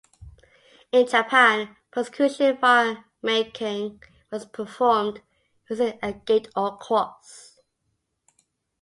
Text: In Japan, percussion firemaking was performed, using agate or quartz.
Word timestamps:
In 0.91 1.05
Japan, 1.05 1.75
percussion 1.91 2.57
firemaking 2.57 4.01
was 4.31 4.47
performed, 4.47 5.21
using 5.69 5.99
agate 6.01 6.47
or 6.55 6.75
quartz. 6.75 7.59